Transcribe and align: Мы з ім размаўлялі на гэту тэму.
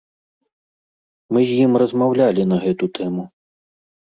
Мы 1.37 1.45
з 1.49 1.59
ім 1.65 1.71
размаўлялі 1.83 2.49
на 2.55 2.61
гэту 2.65 2.85
тэму. 2.99 3.23